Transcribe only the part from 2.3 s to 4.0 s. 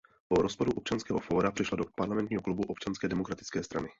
klubu Občanské demokratické strany.